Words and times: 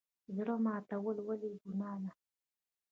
زړه 0.35 0.55
ماتول 0.65 1.17
ولې 1.27 1.49
ګناه 1.65 1.97
ده؟ 2.03 2.11